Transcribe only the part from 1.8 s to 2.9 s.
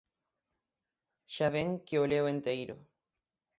que o leo enteiro.